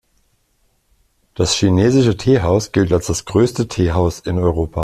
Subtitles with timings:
[1.35, 4.79] Das Chinesische Teehaus gilt als das größte Teehaus in Europa.